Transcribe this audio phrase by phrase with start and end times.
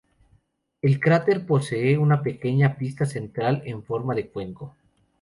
[0.81, 4.75] El cráter posee una pequeña pista central en forma de cuenco.